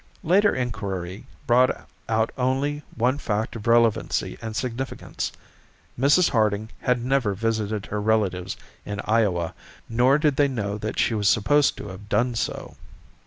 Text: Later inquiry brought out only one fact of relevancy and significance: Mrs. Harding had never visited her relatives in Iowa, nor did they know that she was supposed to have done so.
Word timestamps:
Later 0.23 0.55
inquiry 0.55 1.27
brought 1.45 1.87
out 2.09 2.31
only 2.35 2.81
one 2.95 3.19
fact 3.19 3.55
of 3.55 3.67
relevancy 3.67 4.35
and 4.41 4.55
significance: 4.55 5.31
Mrs. 5.95 6.31
Harding 6.31 6.71
had 6.81 7.05
never 7.05 7.35
visited 7.35 7.85
her 7.85 8.01
relatives 8.01 8.57
in 8.83 8.99
Iowa, 9.05 9.53
nor 9.87 10.17
did 10.17 10.37
they 10.37 10.47
know 10.47 10.79
that 10.79 10.97
she 10.97 11.13
was 11.13 11.29
supposed 11.29 11.77
to 11.77 11.89
have 11.89 12.09
done 12.09 12.33
so. 12.33 12.77